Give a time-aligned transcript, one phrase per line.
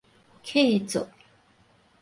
[0.41, 1.07] 契作